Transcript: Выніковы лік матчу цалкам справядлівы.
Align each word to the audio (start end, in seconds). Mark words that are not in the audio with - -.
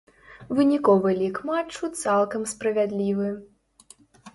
Выніковы 0.59 1.13
лік 1.21 1.37
матчу 1.51 1.93
цалкам 2.03 2.51
справядлівы. 2.57 3.33